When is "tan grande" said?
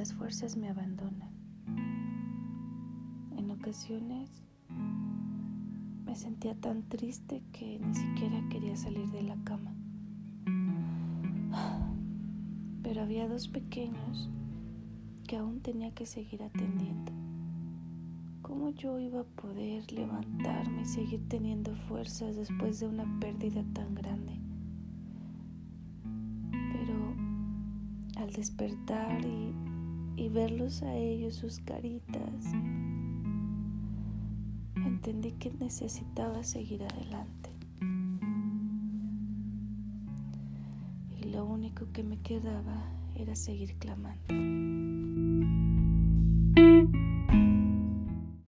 23.74-24.32